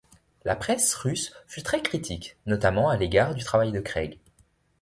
[0.45, 4.17] La presse russe fut très critique, notamment à l'égard du travail de Craig.